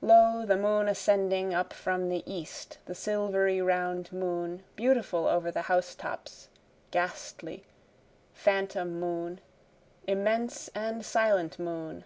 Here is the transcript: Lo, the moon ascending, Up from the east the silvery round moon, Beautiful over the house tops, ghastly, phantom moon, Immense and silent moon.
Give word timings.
Lo, 0.00 0.46
the 0.46 0.56
moon 0.56 0.88
ascending, 0.88 1.52
Up 1.52 1.70
from 1.74 2.08
the 2.08 2.22
east 2.24 2.78
the 2.86 2.94
silvery 2.94 3.60
round 3.60 4.10
moon, 4.10 4.64
Beautiful 4.74 5.26
over 5.26 5.50
the 5.50 5.60
house 5.68 5.94
tops, 5.94 6.48
ghastly, 6.90 7.62
phantom 8.32 8.98
moon, 8.98 9.38
Immense 10.06 10.68
and 10.68 11.04
silent 11.04 11.58
moon. 11.58 12.04